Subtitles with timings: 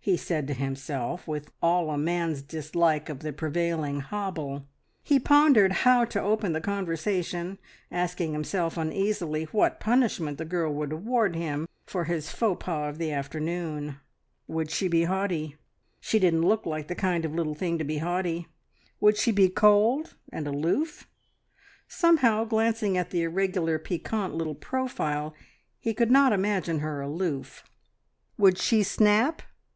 [0.00, 4.66] he said to himself, with all a man's dislike of the prevailing hobble.
[5.04, 10.90] He pondered how to open the conversation, asking himself uneasily what punishment the girl would
[10.92, 14.00] award him for his faux pas of the afternoon.
[14.48, 15.54] Would she be haughty?
[16.00, 18.48] She didn't look the kind of little thing to be haughty!
[18.98, 21.08] Would she be cold and aloof?
[21.86, 25.32] Somehow, glancing at the irregular, piquant little profile,
[25.78, 27.62] he could not imagine her aloof.
[28.36, 29.42] Would she snap?